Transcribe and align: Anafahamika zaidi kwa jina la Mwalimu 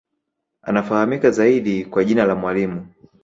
Anafahamika 0.61 1.31
zaidi 1.31 1.85
kwa 1.85 2.03
jina 2.03 2.25
la 2.25 2.35
Mwalimu 2.35 2.87